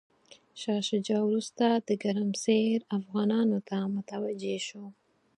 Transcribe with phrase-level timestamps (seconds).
[0.61, 4.85] شاه شجاع وروسته د ګرمسیر افغانانو ته متوجه شو.